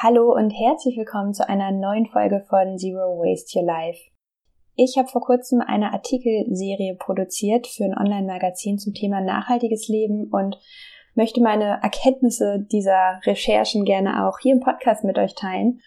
Hallo 0.00 0.32
und 0.32 0.50
herzlich 0.50 0.96
willkommen 0.96 1.34
zu 1.34 1.48
einer 1.48 1.72
neuen 1.72 2.06
Folge 2.06 2.44
von 2.48 2.78
Zero 2.78 3.18
Waste 3.18 3.58
Your 3.58 3.66
Life. 3.66 3.98
Ich 4.76 4.96
habe 4.96 5.08
vor 5.08 5.22
kurzem 5.22 5.60
eine 5.60 5.92
Artikelserie 5.92 6.94
produziert 6.94 7.66
für 7.66 7.82
ein 7.82 7.98
Online-Magazin 7.98 8.78
zum 8.78 8.94
Thema 8.94 9.20
nachhaltiges 9.20 9.88
Leben 9.88 10.28
und 10.30 10.56
möchte 11.16 11.40
meine 11.40 11.80
Erkenntnisse 11.82 12.64
dieser 12.70 13.20
Recherchen 13.24 13.84
gerne 13.84 14.24
auch 14.24 14.38
hier 14.38 14.54
im 14.54 14.60
Podcast 14.60 15.02
mit 15.02 15.18
euch 15.18 15.34
teilen 15.34 15.80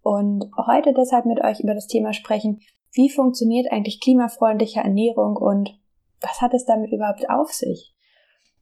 und 0.00 0.50
heute 0.56 0.94
deshalb 0.94 1.26
mit 1.26 1.44
euch 1.44 1.60
über 1.60 1.74
das 1.74 1.86
Thema 1.86 2.14
sprechen, 2.14 2.62
wie 2.92 3.10
funktioniert 3.10 3.70
eigentlich 3.70 4.00
klimafreundliche 4.00 4.80
Ernährung 4.80 5.36
und 5.36 5.78
was 6.22 6.40
hat 6.40 6.54
es 6.54 6.64
damit 6.64 6.92
überhaupt 6.92 7.28
auf 7.28 7.52
sich? 7.52 7.94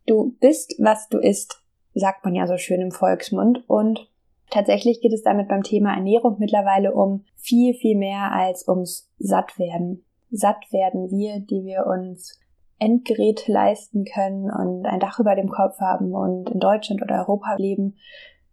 Du 0.07 0.37
bist, 0.41 0.75
was 0.81 1.09
du 1.09 1.19
isst, 1.19 1.63
sagt 1.95 2.25
man 2.25 2.35
ja 2.35 2.49
so 2.49 2.57
schön 2.57 2.81
im 2.81 2.91
Volksmund 2.91 3.63
und 3.69 4.09
Tatsächlich 4.51 5.01
geht 5.01 5.13
es 5.13 5.23
damit 5.23 5.49
beim 5.49 5.63
Thema 5.63 5.95
Ernährung 5.95 6.37
mittlerweile 6.39 6.95
um 6.95 7.25
viel, 7.37 7.75
viel 7.75 7.97
mehr 7.97 8.33
als 8.33 8.67
ums 8.67 9.11
Sattwerden. 9.19 10.05
Satt 10.31 10.73
werden 10.73 11.11
wir, 11.11 11.41
die 11.41 11.65
wir 11.65 11.87
uns 11.87 12.39
Endgeräte 12.79 13.51
leisten 13.51 14.05
können 14.05 14.51
und 14.51 14.87
ein 14.87 15.01
Dach 15.01 15.19
über 15.19 15.35
dem 15.35 15.49
Kopf 15.49 15.81
haben 15.81 16.15
und 16.15 16.51
in 16.51 16.61
Deutschland 16.61 17.03
oder 17.03 17.19
Europa 17.19 17.57
leben, 17.59 17.97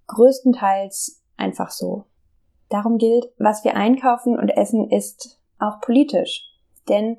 größtenteils 0.08 1.22
einfach 1.38 1.70
so. 1.70 2.06
Darum 2.70 2.98
gilt, 2.98 3.26
was 3.38 3.64
wir 3.64 3.76
einkaufen 3.76 4.38
und 4.38 4.50
essen 4.50 4.90
ist 4.90 5.40
auch 5.60 5.80
politisch. 5.82 6.50
Denn 6.90 7.18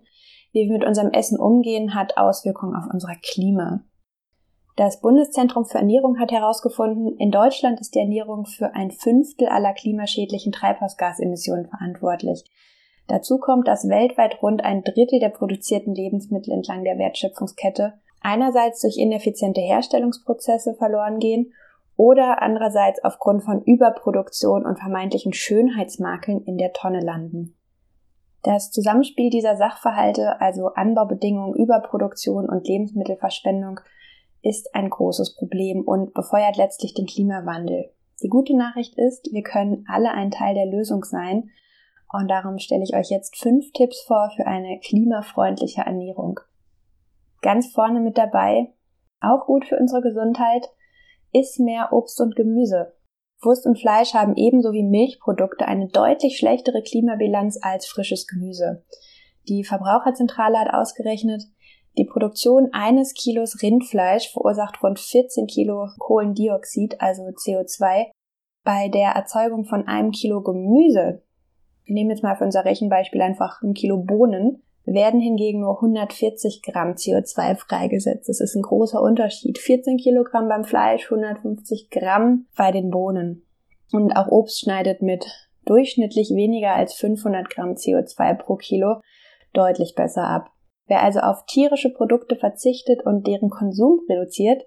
wie 0.52 0.68
wir 0.68 0.78
mit 0.78 0.86
unserem 0.86 1.10
Essen 1.10 1.38
umgehen, 1.38 1.94
hat 1.94 2.16
Auswirkungen 2.16 2.74
auf 2.74 2.92
unser 2.92 3.14
Klima. 3.22 3.82
Das 4.76 5.00
Bundeszentrum 5.00 5.64
für 5.64 5.78
Ernährung 5.78 6.18
hat 6.18 6.30
herausgefunden, 6.30 7.16
in 7.16 7.30
Deutschland 7.30 7.80
ist 7.80 7.94
die 7.94 7.98
Ernährung 7.98 8.44
für 8.44 8.74
ein 8.74 8.90
Fünftel 8.90 9.48
aller 9.48 9.72
klimaschädlichen 9.72 10.52
Treibhausgasemissionen 10.52 11.66
verantwortlich. 11.66 12.44
Dazu 13.08 13.38
kommt, 13.38 13.68
dass 13.68 13.88
weltweit 13.88 14.42
rund 14.42 14.62
ein 14.62 14.82
Drittel 14.82 15.18
der 15.18 15.30
produzierten 15.30 15.94
Lebensmittel 15.94 16.52
entlang 16.52 16.84
der 16.84 16.98
Wertschöpfungskette 16.98 17.94
einerseits 18.20 18.82
durch 18.82 18.98
ineffiziente 18.98 19.62
Herstellungsprozesse 19.62 20.74
verloren 20.74 21.20
gehen 21.20 21.54
oder 21.96 22.42
andererseits 22.42 23.02
aufgrund 23.02 23.44
von 23.44 23.62
Überproduktion 23.62 24.66
und 24.66 24.78
vermeintlichen 24.78 25.32
Schönheitsmakeln 25.32 26.42
in 26.42 26.58
der 26.58 26.74
Tonne 26.74 27.00
landen. 27.00 27.56
Das 28.42 28.70
Zusammenspiel 28.70 29.30
dieser 29.30 29.56
Sachverhalte, 29.56 30.40
also 30.40 30.68
Anbaubedingungen, 30.74 31.54
Überproduktion 31.54 32.48
und 32.48 32.68
Lebensmittelverschwendung, 32.68 33.80
ist 34.46 34.74
ein 34.74 34.90
großes 34.90 35.34
Problem 35.34 35.82
und 35.82 36.14
befeuert 36.14 36.56
letztlich 36.56 36.94
den 36.94 37.06
Klimawandel. 37.06 37.90
Die 38.22 38.28
gute 38.28 38.56
Nachricht 38.56 38.96
ist, 38.96 39.30
wir 39.32 39.42
können 39.42 39.84
alle 39.88 40.12
ein 40.12 40.30
Teil 40.30 40.54
der 40.54 40.66
Lösung 40.66 41.04
sein 41.04 41.50
und 42.12 42.28
darum 42.28 42.58
stelle 42.58 42.84
ich 42.84 42.94
euch 42.94 43.10
jetzt 43.10 43.36
fünf 43.36 43.72
Tipps 43.72 44.02
vor 44.06 44.30
für 44.36 44.46
eine 44.46 44.78
klimafreundliche 44.80 45.82
Ernährung. 45.82 46.40
Ganz 47.42 47.72
vorne 47.72 48.00
mit 48.00 48.16
dabei, 48.16 48.72
auch 49.20 49.46
gut 49.46 49.66
für 49.66 49.78
unsere 49.78 50.00
Gesundheit, 50.00 50.68
ist 51.32 51.58
mehr 51.58 51.92
Obst 51.92 52.20
und 52.20 52.36
Gemüse. 52.36 52.94
Wurst 53.42 53.66
und 53.66 53.78
Fleisch 53.78 54.14
haben 54.14 54.34
ebenso 54.36 54.72
wie 54.72 54.82
Milchprodukte 54.82 55.66
eine 55.66 55.88
deutlich 55.88 56.38
schlechtere 56.38 56.82
Klimabilanz 56.82 57.58
als 57.60 57.86
frisches 57.86 58.26
Gemüse. 58.26 58.84
Die 59.48 59.62
Verbraucherzentrale 59.62 60.58
hat 60.58 60.72
ausgerechnet, 60.72 61.42
die 61.98 62.04
Produktion 62.04 62.68
eines 62.72 63.14
Kilos 63.14 63.62
Rindfleisch 63.62 64.30
verursacht 64.32 64.82
rund 64.82 64.98
14 64.98 65.46
Kilo 65.46 65.88
Kohlendioxid, 65.98 67.00
also 67.00 67.22
CO2. 67.22 68.06
Bei 68.64 68.88
der 68.88 69.10
Erzeugung 69.10 69.64
von 69.64 69.86
einem 69.86 70.10
Kilo 70.10 70.42
Gemüse, 70.42 71.22
wir 71.84 71.94
nehmen 71.94 72.10
jetzt 72.10 72.22
mal 72.22 72.36
für 72.36 72.44
unser 72.44 72.64
Rechenbeispiel 72.64 73.22
einfach 73.22 73.62
ein 73.62 73.74
Kilo 73.74 73.98
Bohnen, 73.98 74.62
werden 74.84 75.20
hingegen 75.20 75.60
nur 75.60 75.76
140 75.76 76.62
Gramm 76.62 76.92
CO2 76.92 77.56
freigesetzt. 77.56 78.28
Das 78.28 78.40
ist 78.40 78.54
ein 78.54 78.62
großer 78.62 79.00
Unterschied. 79.00 79.58
14 79.58 79.96
Kilogramm 79.96 80.48
beim 80.48 80.64
Fleisch, 80.64 81.04
150 81.04 81.90
Gramm 81.90 82.46
bei 82.56 82.70
den 82.70 82.90
Bohnen. 82.90 83.44
Und 83.92 84.16
auch 84.16 84.28
Obst 84.28 84.60
schneidet 84.60 85.02
mit 85.02 85.26
durchschnittlich 85.64 86.30
weniger 86.30 86.74
als 86.74 86.94
500 86.94 87.50
Gramm 87.50 87.72
CO2 87.72 88.34
pro 88.34 88.56
Kilo 88.56 89.00
deutlich 89.52 89.94
besser 89.96 90.24
ab. 90.24 90.50
Wer 90.86 91.02
also 91.02 91.20
auf 91.20 91.44
tierische 91.46 91.90
Produkte 91.90 92.36
verzichtet 92.36 93.04
und 93.04 93.26
deren 93.26 93.50
Konsum 93.50 94.00
reduziert, 94.08 94.62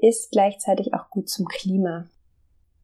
ist 0.00 0.32
gleichzeitig 0.32 0.94
auch 0.94 1.08
gut 1.10 1.28
zum 1.28 1.46
Klima. 1.46 2.08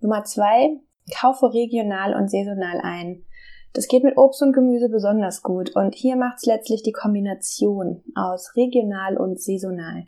Nummer 0.00 0.22
zwei, 0.24 0.78
kaufe 1.12 1.52
regional 1.52 2.14
und 2.14 2.30
saisonal 2.30 2.80
ein. 2.82 3.24
Das 3.72 3.88
geht 3.88 4.04
mit 4.04 4.16
Obst 4.16 4.42
und 4.42 4.52
Gemüse 4.52 4.88
besonders 4.88 5.42
gut 5.42 5.74
und 5.74 5.94
hier 5.94 6.16
macht 6.16 6.38
es 6.38 6.46
letztlich 6.46 6.82
die 6.82 6.92
Kombination 6.92 8.02
aus 8.14 8.56
regional 8.56 9.16
und 9.16 9.40
saisonal. 9.40 10.06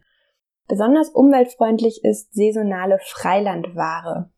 Besonders 0.68 1.10
umweltfreundlich 1.10 2.04
ist 2.04 2.32
saisonale 2.32 2.98
Freilandware. 3.02 4.30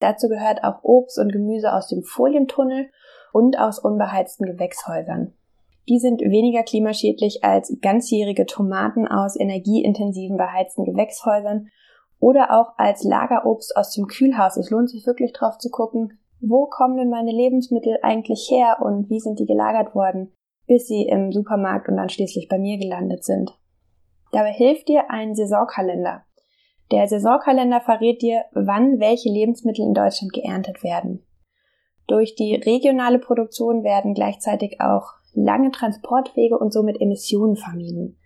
Dazu 0.00 0.28
gehört 0.28 0.64
auch 0.64 0.82
Obst 0.82 1.18
und 1.18 1.30
Gemüse 1.30 1.72
aus 1.72 1.88
dem 1.88 2.02
Folientunnel 2.02 2.90
und 3.32 3.58
aus 3.58 3.78
unbeheizten 3.78 4.46
Gewächshäusern. 4.46 5.34
Die 5.88 5.98
sind 5.98 6.22
weniger 6.22 6.62
klimaschädlich 6.62 7.44
als 7.44 7.76
ganzjährige 7.82 8.46
Tomaten 8.46 9.06
aus 9.06 9.38
energieintensiven 9.38 10.36
beheizten 10.36 10.84
Gewächshäusern 10.84 11.68
oder 12.18 12.58
auch 12.58 12.78
als 12.78 13.04
Lagerobst 13.04 13.76
aus 13.76 13.92
dem 13.92 14.06
Kühlhaus. 14.06 14.56
Es 14.56 14.70
lohnt 14.70 14.88
sich 14.88 15.06
wirklich 15.06 15.32
drauf 15.32 15.58
zu 15.58 15.70
gucken, 15.70 16.18
wo 16.40 16.66
kommen 16.66 16.96
denn 16.96 17.10
meine 17.10 17.32
Lebensmittel 17.32 17.98
eigentlich 18.02 18.48
her 18.50 18.78
und 18.80 19.10
wie 19.10 19.20
sind 19.20 19.38
die 19.38 19.46
gelagert 19.46 19.94
worden, 19.94 20.32
bis 20.66 20.86
sie 20.86 21.02
im 21.02 21.32
Supermarkt 21.32 21.88
und 21.88 21.96
dann 21.96 22.08
schließlich 22.08 22.48
bei 22.48 22.58
mir 22.58 22.78
gelandet 22.78 23.24
sind. 23.24 23.52
Dabei 24.32 24.52
hilft 24.52 24.88
dir 24.88 25.10
ein 25.10 25.34
Saisonkalender. 25.34 26.24
Der 26.90 27.08
Saisonkalender 27.08 27.80
verrät 27.80 28.22
dir, 28.22 28.44
wann 28.52 29.00
welche 29.00 29.28
Lebensmittel 29.28 29.84
in 29.84 29.94
Deutschland 29.94 30.32
geerntet 30.32 30.82
werden. 30.82 31.24
Durch 32.06 32.34
die 32.34 32.54
regionale 32.54 33.18
Produktion 33.18 33.84
werden 33.84 34.14
gleichzeitig 34.14 34.80
auch 34.80 35.14
lange 35.34 35.70
Transportwege 35.70 36.58
und 36.58 36.72
somit 36.72 37.00
Emissionen 37.00 37.56
vermieden. 37.56 38.18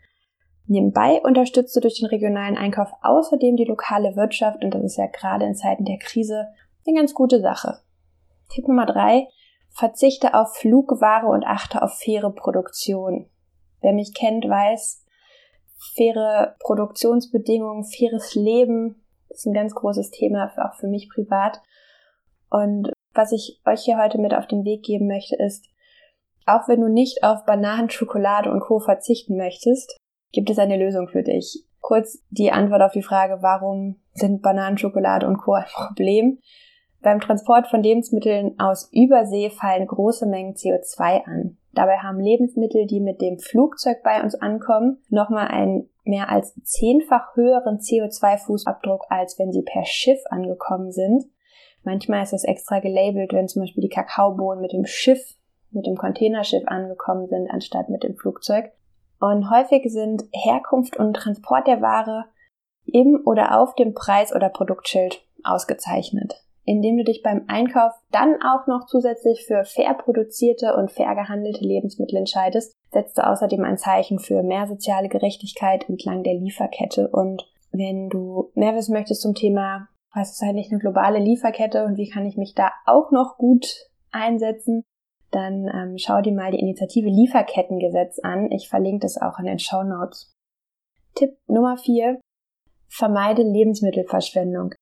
Nebenbei 0.67 1.21
unterstützt 1.23 1.75
du 1.75 1.81
durch 1.81 1.99
den 1.99 2.09
regionalen 2.09 2.57
Einkauf 2.57 2.91
außerdem 3.03 3.57
die 3.57 3.65
lokale 3.65 4.17
Wirtschaft 4.17 4.63
und 4.63 4.75
das 4.75 4.85
ist 4.85 4.97
ja 4.99 5.07
gerade 5.07 5.47
in 5.47 5.55
Zeiten 5.55 5.85
der 5.85 5.99
Krise 5.99 6.49
eine 6.87 6.97
ganz 6.97 7.15
gute 7.15 7.41
Sache. 7.41 7.81
Tipp 8.51 8.69
Nummer 8.69 8.87
drei, 8.87 9.29
verzichte 9.71 10.35
auf 10.35 10.57
Flugware 10.57 11.27
und 11.27 11.47
achte 11.47 11.83
auf 11.83 11.99
faire 11.99 12.31
Produktion. 12.31 13.31
Wer 13.81 13.93
mich 13.93 14.15
kennt, 14.15 14.47
weiß, 14.47 15.05
faire 15.95 16.57
Produktionsbedingungen, 16.61 17.85
faires 17.85 18.35
Leben 18.35 19.05
ist 19.29 19.47
ein 19.47 19.55
ganz 19.55 19.75
großes 19.75 20.11
Thema, 20.11 20.53
auch 20.57 20.75
für 20.79 20.89
mich 20.89 21.09
privat. 21.09 21.61
Und 22.51 22.93
was 23.15 23.33
ich 23.33 23.61
euch 23.65 23.83
hier 23.83 23.99
heute 23.99 24.19
mit 24.19 24.35
auf 24.35 24.47
den 24.47 24.65
Weg 24.65 24.83
geben 24.83 25.07
möchte, 25.07 25.37
ist, 25.37 25.67
auch 26.49 26.69
wenn 26.69 26.81
du 26.81 26.89
nicht 26.89 27.23
auf 27.23 27.45
Bananen, 27.45 27.91
Schokolade 27.91 28.51
und 28.51 28.61
Co. 28.61 28.81
verzichten 28.81 29.37
möchtest, 29.37 29.97
gibt 30.33 30.51
es 30.51 30.59
eine 30.59 30.77
Lösung 30.77 31.09
für 31.09 31.23
dich. 31.23 31.65
Kurz 31.81 32.23
die 32.31 32.51
Antwort 32.51 32.83
auf 32.83 32.93
die 32.93 33.03
Frage, 33.03 33.39
warum 33.41 34.01
sind 34.13 34.43
Bananen, 34.43 34.79
Schokolade 34.79 35.27
und 35.27 35.39
Co. 35.39 35.53
ein 35.53 35.65
Problem? 35.73 36.39
Beim 37.01 37.21
Transport 37.21 37.69
von 37.69 37.83
Lebensmitteln 37.83 38.59
aus 38.59 38.91
Übersee 38.93 39.51
fallen 39.51 39.87
große 39.87 40.27
Mengen 40.27 40.55
CO2 40.55 41.25
an. 41.25 41.57
Dabei 41.73 41.99
haben 41.99 42.19
Lebensmittel, 42.19 42.87
die 42.87 43.01
mit 43.01 43.21
dem 43.21 43.39
Flugzeug 43.39 44.03
bei 44.03 44.21
uns 44.23 44.35
ankommen, 44.35 45.01
nochmal 45.09 45.49
einen 45.49 45.89
mehr 46.05 46.29
als 46.29 46.55
zehnfach 46.65 47.37
höheren 47.37 47.79
CO2-Fußabdruck, 47.79 49.03
als 49.11 49.39
wenn 49.39 49.53
sie 49.53 49.63
per 49.63 49.85
Schiff 49.85 50.19
angekommen 50.29 50.91
sind. 50.91 51.25
Manchmal 51.85 52.25
ist 52.25 52.33
das 52.33 52.45
extra 52.45 52.81
gelabelt, 52.81 53.33
wenn 53.33 53.47
zum 53.47 53.63
Beispiel 53.63 53.83
die 53.83 53.89
Kakaobohnen 53.89 54.61
mit 54.61 54.73
dem 54.73 54.87
Schiff 54.87 55.38
mit 55.71 55.87
dem 55.87 55.97
Containerschiff 55.97 56.67
angekommen 56.67 57.29
sind, 57.29 57.51
anstatt 57.51 57.89
mit 57.89 58.03
dem 58.03 58.17
Flugzeug. 58.17 58.73
Und 59.21 59.51
häufig 59.51 59.91
sind 59.93 60.25
Herkunft 60.33 60.97
und 60.97 61.15
Transport 61.15 61.67
der 61.67 61.81
Ware 61.81 62.27
im 62.87 63.21
oder 63.25 63.61
auf 63.61 63.75
dem 63.75 63.95
Preis- 63.95 64.35
oder 64.35 64.49
Produktschild 64.49 65.23
ausgezeichnet, 65.45 66.35
indem 66.65 66.97
du 66.97 67.05
dich 67.05 67.23
beim 67.23 67.45
Einkauf 67.49 67.93
dann 68.11 68.37
auch 68.43 68.67
noch 68.67 68.87
zusätzlich 68.87 69.45
für 69.47 69.65
fair 69.65 69.95
produzierte 69.95 70.75
und 70.75 70.91
fair 70.91 71.15
gehandelte 71.15 71.65
Lebensmittel 71.65 72.17
entscheidest, 72.17 72.75
setzt 72.93 73.19
du 73.19 73.27
außerdem 73.27 73.65
ein 73.65 73.79
Zeichen 73.79 74.19
für 74.19 74.43
mehr 74.43 74.67
soziale 74.67 75.09
Gerechtigkeit 75.09 75.89
entlang 75.89 76.23
der 76.23 76.35
Lieferkette. 76.35 77.09
Und 77.09 77.51
wenn 77.73 78.09
du 78.09 78.51
mehr 78.55 78.75
wissen 78.75 78.95
möchtest 78.95 79.23
zum 79.23 79.35
Thema, 79.35 79.89
was 80.15 80.33
ist 80.33 80.43
eigentlich 80.43 80.71
eine 80.71 80.81
globale 80.81 81.19
Lieferkette 81.19 81.85
und 81.85 81.97
wie 81.97 82.09
kann 82.09 82.25
ich 82.25 82.37
mich 82.37 82.55
da 82.55 82.73
auch 82.87 83.11
noch 83.11 83.37
gut 83.37 83.67
einsetzen, 84.11 84.85
dann 85.31 85.69
ähm, 85.75 85.99
schau 85.99 86.21
dir 86.21 86.33
mal 86.33 86.51
die 86.51 86.61
Initiative 86.61 87.09
Lieferkettengesetz 87.09 88.19
an. 88.21 88.51
Ich 88.51 88.69
verlinke 88.69 89.01
das 89.01 89.21
auch 89.21 89.39
in 89.39 89.47
den 89.47 89.59
Show 89.59 89.83
Notes. 89.83 90.35
Tipp 91.15 91.37
Nummer 91.47 91.77
vier: 91.77 92.21
Vermeide 92.89 93.43
Lebensmittelverschwendung. 93.43 94.75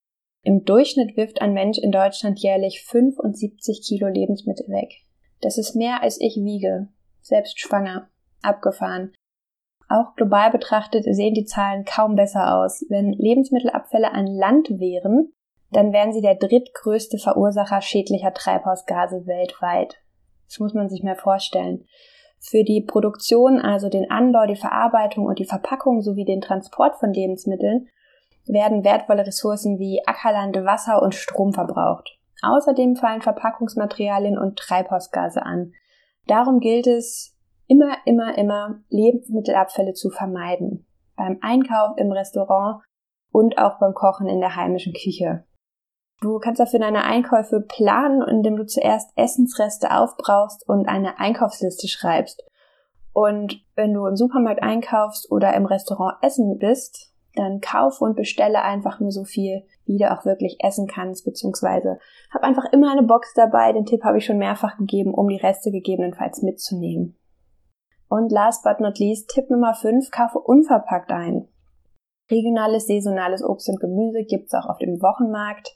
Im 0.42 0.64
Durchschnitt 0.64 1.16
wirft 1.16 1.42
ein 1.42 1.54
Mensch 1.54 1.78
in 1.78 1.90
Deutschland 1.90 2.38
jährlich 2.38 2.84
75 2.84 3.82
Kilo 3.82 4.06
Lebensmittel 4.06 4.68
weg. 4.68 4.92
Das 5.40 5.58
ist 5.58 5.74
mehr 5.74 6.02
als 6.02 6.20
ich 6.20 6.36
wiege, 6.36 6.88
selbst 7.20 7.58
schwanger, 7.58 8.08
abgefahren. 8.42 9.12
Auch 9.88 10.14
global 10.14 10.50
betrachtet 10.50 11.04
sehen 11.04 11.34
die 11.34 11.44
Zahlen 11.44 11.84
kaum 11.84 12.14
besser 12.14 12.56
aus. 12.56 12.84
Wenn 12.88 13.12
Lebensmittelabfälle 13.12 14.12
ein 14.12 14.26
Land 14.26 14.70
wären, 14.70 15.32
dann 15.70 15.92
wären 15.92 16.12
sie 16.12 16.22
der 16.22 16.36
drittgrößte 16.36 17.18
Verursacher 17.18 17.82
schädlicher 17.82 18.32
Treibhausgase 18.32 19.26
weltweit. 19.26 19.96
Das 20.48 20.58
muss 20.58 20.74
man 20.74 20.88
sich 20.88 21.02
mehr 21.02 21.16
vorstellen. 21.16 21.84
Für 22.38 22.62
die 22.62 22.80
Produktion, 22.80 23.60
also 23.60 23.88
den 23.88 24.10
Anbau, 24.10 24.46
die 24.46 24.56
Verarbeitung 24.56 25.26
und 25.26 25.38
die 25.38 25.46
Verpackung 25.46 26.02
sowie 26.02 26.24
den 26.24 26.40
Transport 26.40 26.96
von 26.96 27.12
Lebensmitteln 27.12 27.88
werden 28.46 28.84
wertvolle 28.84 29.26
Ressourcen 29.26 29.78
wie 29.78 30.02
Ackerland, 30.06 30.56
Wasser 30.64 31.02
und 31.02 31.14
Strom 31.14 31.52
verbraucht. 31.52 32.18
Außerdem 32.42 32.96
fallen 32.96 33.22
Verpackungsmaterialien 33.22 34.38
und 34.38 34.58
Treibhausgase 34.58 35.42
an. 35.42 35.72
Darum 36.26 36.60
gilt 36.60 36.86
es, 36.86 37.34
immer, 37.66 37.96
immer, 38.04 38.36
immer 38.36 38.80
Lebensmittelabfälle 38.88 39.94
zu 39.94 40.10
vermeiden. 40.10 40.86
Beim 41.16 41.38
Einkauf 41.40 41.96
im 41.96 42.12
Restaurant 42.12 42.82
und 43.32 43.58
auch 43.58 43.78
beim 43.78 43.94
Kochen 43.94 44.28
in 44.28 44.40
der 44.40 44.54
heimischen 44.54 44.92
Küche. 44.92 45.44
Du 46.20 46.38
kannst 46.38 46.60
dafür 46.60 46.80
deine 46.80 47.04
Einkäufe 47.04 47.60
planen, 47.60 48.22
indem 48.22 48.56
du 48.56 48.64
zuerst 48.64 49.10
Essensreste 49.16 49.90
aufbrauchst 49.90 50.66
und 50.66 50.88
eine 50.88 51.18
Einkaufsliste 51.18 51.88
schreibst. 51.88 52.42
Und 53.12 53.62
wenn 53.74 53.92
du 53.92 54.06
im 54.06 54.16
Supermarkt 54.16 54.62
einkaufst 54.62 55.30
oder 55.30 55.54
im 55.54 55.66
Restaurant 55.66 56.16
essen 56.22 56.58
bist, 56.58 57.12
dann 57.34 57.60
kauf 57.60 58.00
und 58.00 58.16
bestelle 58.16 58.62
einfach 58.62 58.98
nur 58.98 59.10
so 59.10 59.24
viel, 59.24 59.62
wie 59.84 59.98
du 59.98 60.10
auch 60.10 60.24
wirklich 60.24 60.56
essen 60.60 60.86
kannst, 60.86 61.24
beziehungsweise 61.24 61.98
hab 62.32 62.42
einfach 62.42 62.64
immer 62.72 62.90
eine 62.90 63.02
Box 63.02 63.34
dabei. 63.34 63.72
Den 63.72 63.84
Tipp 63.84 64.02
habe 64.04 64.18
ich 64.18 64.24
schon 64.24 64.38
mehrfach 64.38 64.78
gegeben, 64.78 65.12
um 65.14 65.28
die 65.28 65.36
Reste 65.36 65.70
gegebenenfalls 65.70 66.42
mitzunehmen. 66.42 67.16
Und 68.08 68.32
last 68.32 68.64
but 68.64 68.80
not 68.80 68.98
least, 68.98 69.28
Tipp 69.28 69.50
Nummer 69.50 69.74
5, 69.74 70.10
kaufe 70.10 70.38
unverpackt 70.38 71.10
ein. 71.10 71.48
Regionales, 72.30 72.86
saisonales 72.86 73.44
Obst 73.44 73.68
und 73.68 73.80
Gemüse 73.80 74.24
gibt's 74.24 74.54
auch 74.54 74.66
auf 74.66 74.78
dem 74.78 75.00
Wochenmarkt, 75.02 75.74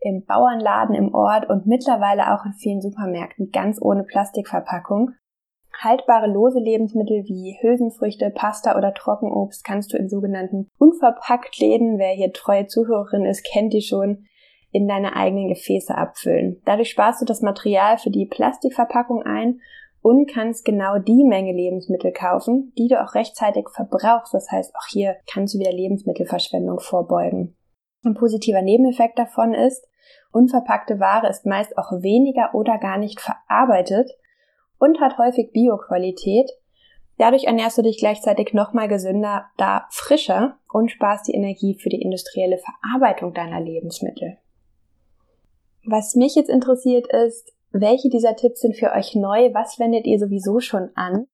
im 0.00 0.24
Bauernladen 0.24 0.94
im 0.94 1.14
Ort 1.14 1.48
und 1.48 1.66
mittlerweile 1.66 2.34
auch 2.34 2.44
in 2.44 2.54
vielen 2.54 2.80
Supermärkten 2.80 3.50
ganz 3.50 3.80
ohne 3.80 4.04
Plastikverpackung. 4.04 5.12
Haltbare 5.78 6.26
lose 6.26 6.58
Lebensmittel 6.58 7.24
wie 7.24 7.56
Hülsenfrüchte, 7.60 8.30
Pasta 8.30 8.76
oder 8.76 8.92
Trockenobst 8.92 9.64
kannst 9.64 9.92
du 9.92 9.96
in 9.96 10.08
sogenannten 10.08 10.68
unverpackt 10.78 11.58
Läden, 11.58 11.98
wer 11.98 12.12
hier 12.12 12.32
treue 12.32 12.66
Zuhörerin 12.66 13.24
ist, 13.24 13.44
kennt 13.44 13.72
die 13.72 13.82
schon, 13.82 14.26
in 14.72 14.86
deine 14.86 15.16
eigenen 15.16 15.48
Gefäße 15.48 15.94
abfüllen. 15.94 16.60
Dadurch 16.64 16.90
sparst 16.90 17.20
du 17.20 17.24
das 17.24 17.42
Material 17.42 17.98
für 17.98 18.10
die 18.10 18.26
Plastikverpackung 18.26 19.22
ein 19.22 19.60
und 20.02 20.30
kannst 20.30 20.64
genau 20.64 20.98
die 20.98 21.24
Menge 21.24 21.52
Lebensmittel 21.52 22.12
kaufen, 22.12 22.72
die 22.78 22.88
du 22.88 23.02
auch 23.02 23.14
rechtzeitig 23.14 23.68
verbrauchst. 23.74 24.32
Das 24.32 24.50
heißt, 24.50 24.74
auch 24.74 24.86
hier 24.88 25.16
kannst 25.30 25.54
du 25.54 25.58
wieder 25.58 25.72
Lebensmittelverschwendung 25.72 26.78
vorbeugen. 26.80 27.56
Ein 28.04 28.14
positiver 28.14 28.62
Nebeneffekt 28.62 29.18
davon 29.18 29.52
ist, 29.52 29.86
unverpackte 30.32 31.00
Ware 31.00 31.28
ist 31.28 31.46
meist 31.46 31.76
auch 31.76 31.90
weniger 32.02 32.54
oder 32.54 32.78
gar 32.78 32.98
nicht 32.98 33.20
verarbeitet 33.20 34.10
und 34.78 35.00
hat 35.00 35.18
häufig 35.18 35.52
Bioqualität. 35.52 36.50
Dadurch 37.18 37.44
ernährst 37.44 37.76
du 37.76 37.82
dich 37.82 37.98
gleichzeitig 37.98 38.54
nochmal 38.54 38.88
gesünder, 38.88 39.46
da 39.58 39.86
frischer 39.90 40.58
und 40.72 40.90
sparst 40.90 41.28
die 41.28 41.34
Energie 41.34 41.74
für 41.74 41.90
die 41.90 42.00
industrielle 42.00 42.58
Verarbeitung 42.58 43.34
deiner 43.34 43.60
Lebensmittel. 43.60 44.38
Was 45.84 46.14
mich 46.14 46.34
jetzt 46.34 46.50
interessiert 46.50 47.06
ist, 47.06 47.52
welche 47.72 48.08
dieser 48.08 48.36
Tipps 48.36 48.60
sind 48.60 48.76
für 48.76 48.92
euch 48.92 49.14
neu? 49.14 49.52
Was 49.52 49.78
wendet 49.78 50.06
ihr 50.06 50.18
sowieso 50.18 50.60
schon 50.60 50.90
an? 50.94 51.26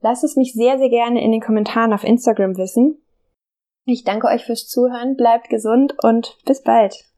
Lasst 0.00 0.24
es 0.24 0.36
mich 0.36 0.52
sehr, 0.52 0.78
sehr 0.78 0.88
gerne 0.88 1.22
in 1.22 1.30
den 1.30 1.40
Kommentaren 1.40 1.92
auf 1.92 2.04
Instagram 2.04 2.56
wissen. 2.56 2.98
Ich 3.84 4.04
danke 4.04 4.26
euch 4.28 4.44
fürs 4.44 4.66
Zuhören, 4.66 5.16
bleibt 5.16 5.48
gesund 5.48 5.94
und 6.02 6.38
bis 6.44 6.62
bald. 6.62 7.11